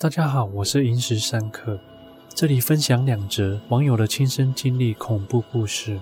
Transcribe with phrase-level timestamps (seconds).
[0.00, 1.76] 大家好，我是萤石三客，
[2.32, 5.98] 这里分享两则网友的亲身经历恐怖故事。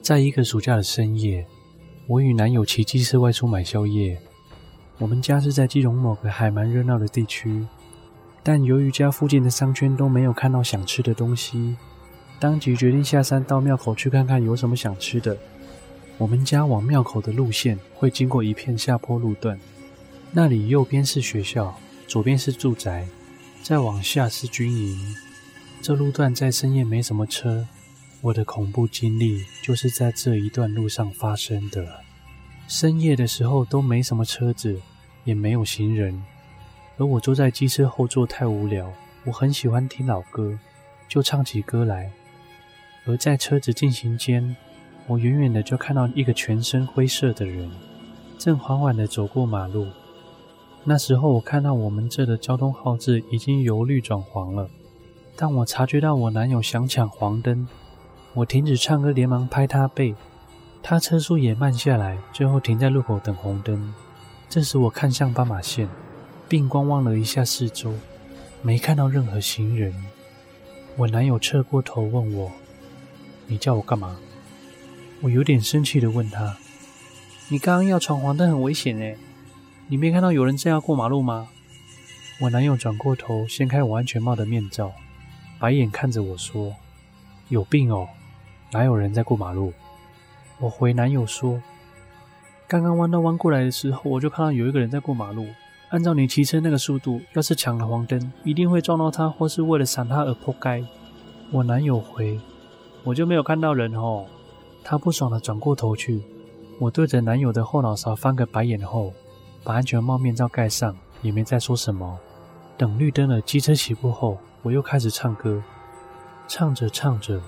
[0.00, 1.44] 在一个暑假的深夜，
[2.06, 4.20] 我与男友骑机车外出买宵夜。
[4.98, 7.66] 我们家是在基隆某个还蛮热闹的地区，
[8.44, 11.76] 但由于家附近的商圈都没有看到想吃的东西，
[12.38, 15.36] 当即决定下山到庙口去看看有什么想吃的。
[16.18, 19.58] 我们家往庙口的路线会经过一片下坡路段。
[20.30, 21.74] 那里右边是学校，
[22.06, 23.08] 左边是住宅，
[23.62, 25.16] 再往下是军营。
[25.80, 27.66] 这路段在深夜没什么车，
[28.20, 32.00] 我的恐怖经历就是在这一段路上发生的。
[32.66, 34.78] 深夜的时候都没什么车子，
[35.24, 36.22] 也没有行人，
[36.98, 38.92] 而我坐在机车后座太无聊，
[39.24, 40.58] 我很喜欢听老歌，
[41.08, 42.12] 就唱起歌来。
[43.06, 44.54] 而在车子进行间，
[45.06, 47.70] 我远远的就看到一个全身灰色的人，
[48.36, 49.86] 正缓缓的走过马路。
[50.84, 54.70] 那时候我看到我们这的交通号志已经由绿转黄了，
[55.36, 57.68] 当我察觉到我男友想抢黄灯，
[58.32, 60.14] 我停止唱歌，连忙拍他背，
[60.82, 63.92] 他车速也慢下来，最后停在路口等红灯。
[64.48, 65.88] 这时我看向斑马线，
[66.48, 67.92] 并观望了一下四周，
[68.62, 69.94] 没看到任何行人。
[70.96, 72.50] 我男友侧过头问我
[73.46, 74.16] ：“你叫我干嘛？”
[75.20, 76.56] 我有点生气地问他
[77.50, 79.18] ：“你刚刚要闯黄灯很危险诶。”
[79.90, 81.48] 你没看到有人正要过马路吗？
[82.42, 84.92] 我男友转过头，掀开我安全帽的面罩，
[85.58, 86.74] 白眼看着我说
[87.48, 88.06] ：“有病哦，
[88.70, 89.72] 哪有人在过马路？”
[90.60, 91.62] 我回男友说
[92.68, 95.46] ：“刚刚弯道弯过来的时候，我就看到有一个人在过马路。
[95.88, 100.84] 按照你骑车那个速度，要是抢了黄灯，一定会撞到他，或是为了闪他而扑街。”
[101.50, 102.38] 我男友回
[103.04, 104.26] ：“我就没有看到人哦。”
[104.84, 106.22] 他不爽地转过头去。
[106.78, 109.14] 我对着男友的后脑勺翻个白眼后，
[109.64, 112.18] 把安全帽面罩盖上，也没再说什么。
[112.76, 115.62] 等绿灯了，机车起步后，我又开始唱歌。
[116.46, 117.42] 唱着唱着，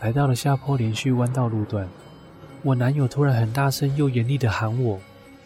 [0.00, 1.88] 来到了下坡连续弯道路段。
[2.62, 5.00] 我男友突然很大声又严厉的喊我：“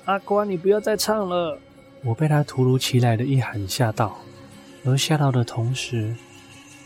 [0.05, 1.59] 阿关，你不要再唱了！”
[2.05, 4.19] 我被他突如其来的一喊吓到，
[4.85, 6.15] 而吓到的同时，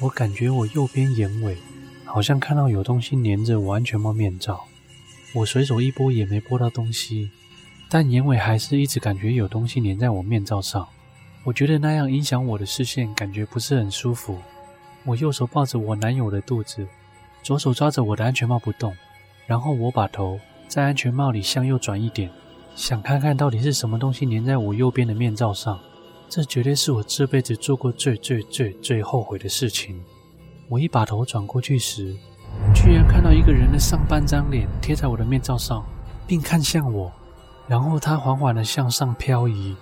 [0.00, 1.56] 我感觉我右边眼尾
[2.04, 4.64] 好像看到有东西粘着我安全帽面罩。
[5.34, 7.30] 我随手一拨，也没拨到东西。
[7.94, 10.88] 但眼尾还是一直感觉有东西粘在我面罩上，
[11.44, 14.38] 我觉得那样影响我的视线，感觉不是很舒服。
[15.04, 16.88] 我右手抱着我男友的肚子，
[17.42, 18.96] 左手抓着我的安全帽不动，
[19.46, 22.30] 然后我把头在安全帽里向右转一点，
[22.74, 25.78] 想看看到底是什么东西粘在我右边的面罩上。
[26.30, 30.02] 这绝对是我这辈子做过最最最最后悔的事情。
[30.70, 32.16] 我一把头转过去时，
[32.74, 35.84] 居然看到一个人的上半张脸贴在我的面罩上，
[36.26, 37.12] 并看向我。
[37.68, 39.76] 然后他缓缓地向上漂移，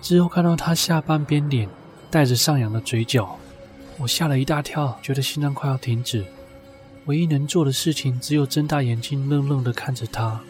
[0.00, 1.68] 之后看到他下半边脸
[2.10, 3.38] 带着上扬的嘴角，
[3.98, 6.24] 我吓了一大跳，觉得心脏快要停止。
[7.06, 10.40] 唯一能做的事情只有睁大眼睛，愣愣地看着他。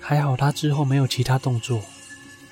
[0.00, 1.82] 还好他之后没有其他动作。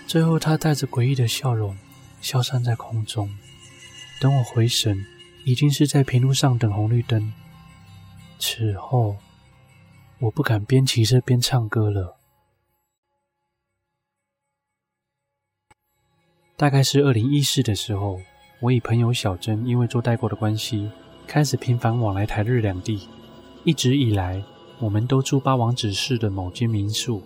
[0.07, 1.77] 最后他带着诡异的笑容
[2.21, 3.29] 消散在空中。
[4.21, 5.05] 等我回神，
[5.45, 7.33] 已经是在平路上等红绿灯。
[8.39, 9.17] 此后，
[10.19, 12.16] 我不敢边骑车边唱歌了。
[16.59, 18.19] 大概是二零一四的时候，
[18.61, 20.91] 我与朋友小珍因为做代购的关系，
[21.27, 23.07] 开始频繁往来台日两地。
[23.63, 24.43] 一直以来，
[24.79, 27.23] 我们都住八王子市的某间民宿，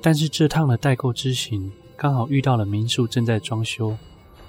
[0.00, 3.94] 但是这趟的代购之行刚好遇到了民宿正在装修，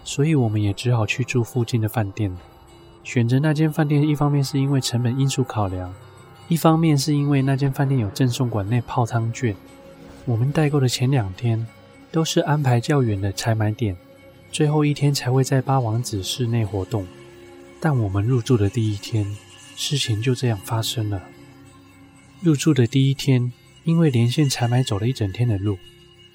[0.06, 2.34] 所以我们也只好去住附近的饭店。
[3.04, 5.94] 选择那间饭店，一方面是因为成本因素考量，
[6.48, 9.54] 一方面是因为那间饭店有赠送馆内泡汤券。
[10.24, 11.68] 我们代购的前两天
[12.10, 13.98] 都是安排较远的采买点。
[14.54, 17.08] 最后一天才会在八王子室内活动，
[17.80, 19.36] 但我们入住的第一天，
[19.76, 21.24] 事情就这样发生了。
[22.40, 23.52] 入住的第一天，
[23.84, 25.80] 因为连线采买走了一整天的路，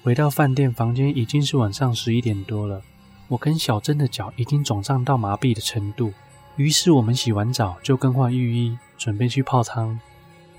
[0.03, 2.81] 回到饭店房间已经是晚上十一点多了。
[3.29, 6.11] 我跟小珍的脚已经肿胀到麻痹的程度，
[6.57, 9.97] 于是我们洗完澡就更换浴衣，准备去泡汤。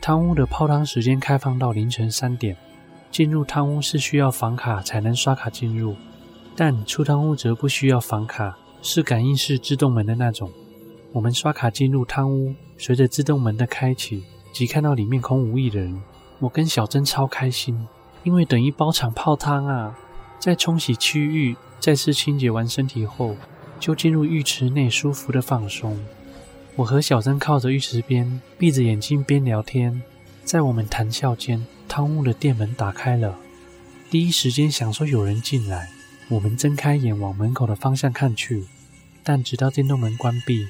[0.01, 2.57] 汤屋的泡汤时间开放到凌晨三点，
[3.11, 5.95] 进入汤屋是需要房卡才能刷卡进入。
[6.63, 10.53] 但出汤屋则不需要房卡，是感应式自动门的那种。
[11.11, 14.23] 我们刷卡进入汤屋，随着自动门的开启，
[14.53, 16.03] 即看到里面空无一人。
[16.39, 17.89] 我跟小珍超开心，
[18.25, 19.99] 因为等于包场泡汤啊！
[20.39, 23.35] 在冲洗区域、再次清洁完身体后，
[23.79, 25.99] 就进入浴池内舒服的放松。
[26.77, 30.03] 我和小珍靠着浴池边，闭着眼睛边聊天。
[30.45, 33.39] 在我们谈笑间，汤屋的店门打开了，
[34.11, 35.89] 第一时间想说有人进来。
[36.31, 38.65] 我们睁开眼往门口的方向看去，
[39.25, 40.69] 但直到电动门关闭，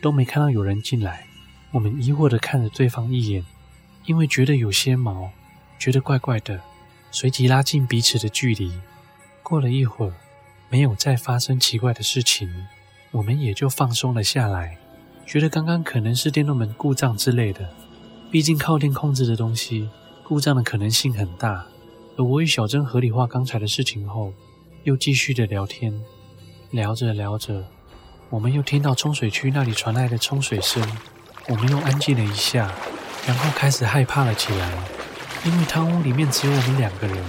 [0.00, 1.26] 都没看到有人进来。
[1.72, 3.44] 我们疑惑地看着对方一眼，
[4.06, 5.32] 因为觉得有些毛，
[5.80, 6.60] 觉得怪怪的，
[7.10, 8.72] 随即拉近彼此的距离。
[9.42, 10.14] 过了一会儿，
[10.68, 12.48] 没有再发生奇怪的事情，
[13.10, 14.78] 我们也就放松了下来，
[15.26, 17.68] 觉得刚刚可能是电动门故障之类的。
[18.30, 19.90] 毕竟靠电控制的东西，
[20.22, 21.66] 故障的可能性很大。
[22.16, 24.32] 而我与小珍合理化刚才的事情后，
[24.84, 26.02] 又继续的聊天，
[26.70, 27.66] 聊着聊着，
[28.30, 30.82] 我们又听到冲水区那里传来的冲水声，
[31.48, 32.72] 我们又安静了一下，
[33.26, 34.72] 然后开始害怕了起来，
[35.44, 37.22] 因为汤屋里面只有我们两个人，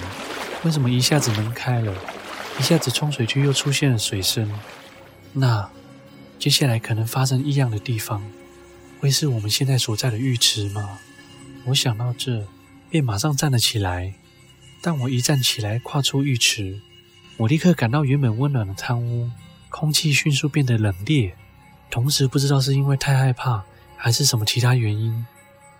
[0.63, 1.93] 为什么一下子门开了，
[2.57, 4.49] 一下子冲水区又出现了水声？
[5.33, 5.69] 那
[6.39, 8.23] 接下来可能发生异样的地方，
[9.01, 10.99] 会是我们现在所在的浴池吗？
[11.65, 12.47] 我想到这，
[12.89, 14.13] 便马上站了起来，
[14.81, 16.79] 但我一站起来，跨出浴池。
[17.41, 19.27] 我立刻感到原本温暖的汤屋，
[19.67, 21.31] 空气迅速变得冷冽。
[21.89, 23.63] 同时，不知道是因为太害怕，
[23.97, 25.25] 还是什么其他原因，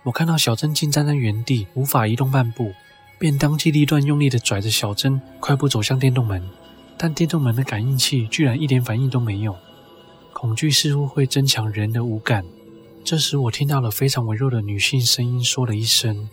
[0.02, 2.74] 我看到小珍竟站在原地，无法移动半步，
[3.20, 6.50] 便当机立断，用力地拽着小珍，快步走向电动门。
[6.98, 9.56] 但电动门的感应器居然一点反应都没有。
[10.34, 12.44] 恐惧似乎会增强人的五感。
[13.06, 16.28] 这时，我听到了非常微弱的女性声音，说了一声：“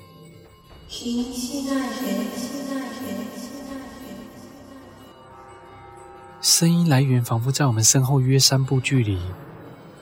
[6.59, 9.17] 声音来源仿佛在我们身后约三步距离，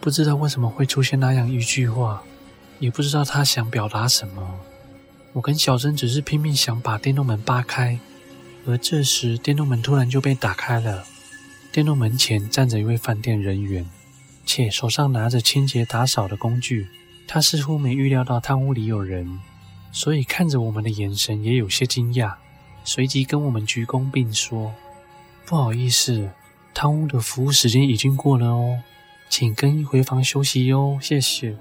[0.00, 2.22] 不知道为什么会出现那样一句话，
[2.78, 4.58] 也不知道他想表达什么。
[5.34, 8.00] 我跟小珍只是拼命想把电动门扒开，
[8.64, 11.04] 而这时电动门突然就被打开了。
[11.70, 13.84] 电动门前站着一位饭店人员，
[14.46, 16.88] 且手上拿着清洁打扫的工具。
[17.28, 19.40] 他似乎没预料到汤屋里有人，
[19.92, 22.32] 所以看着我们的眼神也有些惊讶，
[22.82, 24.72] 随即跟我们鞠躬并说。
[25.44, 26.30] 不好意思，
[26.78, 28.82] 汤屋的服务时间已经过了哦，
[29.30, 31.56] 请更衣回房休息哟，谢谢。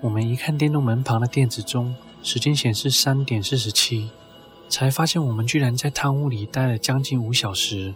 [0.00, 4.10] 我们一看电动门旁的电子钟，时间显示三点四十七，
[4.70, 7.92] 才发现我们居然在汤屋里待了将近五小时。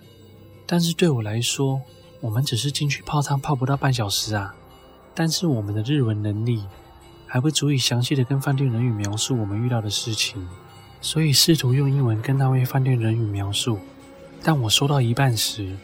[0.67, 1.81] 但是对我来说，
[2.21, 4.55] 我们只是进去泡汤，泡不到半小时啊。
[5.15, 6.63] 但是我们的日文能力
[7.27, 10.47] 还不足以详细的跟饭店人员描述我们遇到的事情，
[11.01, 13.79] 所以试图用英文跟那位饭店人员描述。
[14.43, 15.75] 但我说到一半时，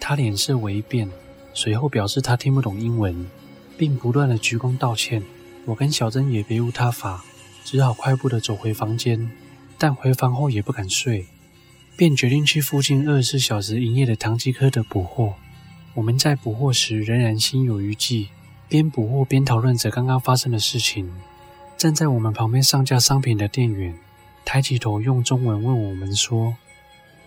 [0.00, 1.08] 他脸色微变，
[1.52, 3.26] 随后表示他听不懂英文，
[3.76, 5.22] 并不断的鞠躬道歉。
[5.64, 7.24] 我跟小珍也别无他法，
[7.64, 9.30] 只好快步的走回房间。
[9.80, 11.26] 但回房后也不敢睡，
[11.96, 15.34] 便决定去附近二十四小时营业的唐吉诃德补货。
[15.94, 18.28] 我们在补货时仍然心有余悸，
[18.68, 21.08] 边补货边讨论着刚刚发生的事情。
[21.76, 23.96] 站在我们旁边上架商品的店员
[24.44, 26.56] 抬起头，用中文问我们说。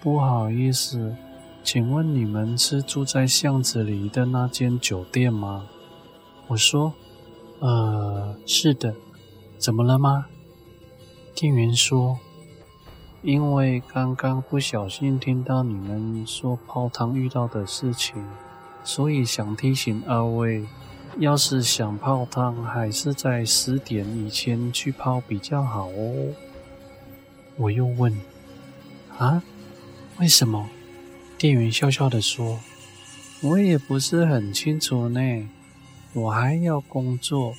[0.01, 1.15] 不好意思，
[1.63, 5.67] 请问你们是住在巷子里的那间酒店吗？
[6.47, 6.93] 我说
[7.59, 8.95] ：“呃，是的。
[9.57, 10.25] 怎么了吗？”
[11.35, 12.19] 店员说
[13.21, 18.21] ：“因为刚刚不小心听到你们说泡汤遇到的事情，
[18.83, 20.65] 所以想提醒二位，
[21.19, 26.33] 要是想泡汤，还是在十点以前去泡比较好哦。”
[27.55, 28.19] 我又问
[29.17, 29.41] ：“啊？”
[30.19, 30.67] 为什么？
[31.41, 32.59] 店员笑笑的说
[33.41, 35.49] ：“我也不是很清楚呢，
[36.13, 37.55] 我还要工作，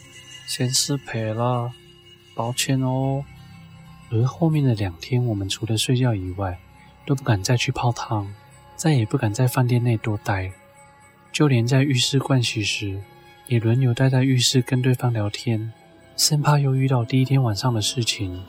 [0.46, 1.72] 先失陪了，
[2.32, 3.24] 抱歉哦。”
[4.08, 6.60] 而后面的两天，我们除了睡觉以外，
[7.04, 8.32] 都不敢再去泡汤，
[8.76, 10.52] 再也不敢在饭店内多待，
[11.32, 13.02] 就连在浴室盥洗时，
[13.48, 15.72] 也轮流待在浴室跟对方聊天，
[16.16, 18.44] 生怕又遇到第一天晚上的事情。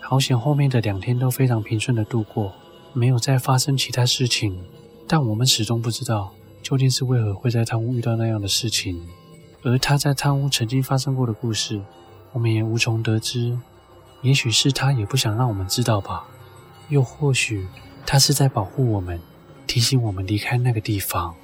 [0.00, 2.54] 好险，后面的两天都非常平顺的度过。
[2.94, 4.58] 没有再发生其他事情，
[5.10, 9.00] 但我们始终不知道究竟是为何会在贪污遇到那样的事情，
[9.62, 11.80] 而他在贪污曾经发生过的故事，
[12.32, 13.58] 我们也无从得知。
[14.20, 16.26] 也许是他也不想让我们知道吧，
[16.90, 17.66] 又或许
[18.04, 19.18] 他是在保护我们，
[19.66, 21.34] 提醒我们离开那个地方。